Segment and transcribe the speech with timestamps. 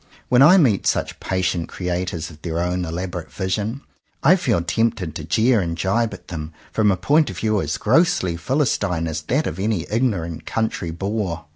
[0.29, 3.81] When I meet such patient creators of their own elaborate vision,
[4.23, 7.77] I feel tempted to jeer and jibe at them from a point of view as
[7.77, 11.45] grossly philistine as that of any ignorant country boor.